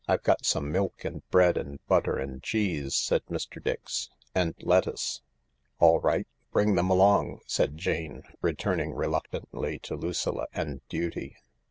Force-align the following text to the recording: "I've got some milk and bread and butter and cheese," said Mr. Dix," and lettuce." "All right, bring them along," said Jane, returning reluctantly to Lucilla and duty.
"I've 0.07 0.23
got 0.23 0.43
some 0.47 0.71
milk 0.71 1.05
and 1.05 1.21
bread 1.29 1.57
and 1.57 1.77
butter 1.85 2.17
and 2.17 2.41
cheese," 2.41 2.95
said 2.95 3.23
Mr. 3.27 3.63
Dix," 3.63 4.09
and 4.33 4.55
lettuce." 4.59 5.21
"All 5.77 5.99
right, 5.99 6.25
bring 6.51 6.73
them 6.73 6.89
along," 6.89 7.41
said 7.45 7.77
Jane, 7.77 8.23
returning 8.41 8.93
reluctantly 8.95 9.77
to 9.83 9.95
Lucilla 9.95 10.47
and 10.55 10.81
duty. 10.89 11.35